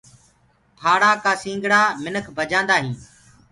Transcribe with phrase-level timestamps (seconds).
[0.79, 2.99] ڦآڙآ ڪآ سنگڙآ منک بجآندآ هينٚ۔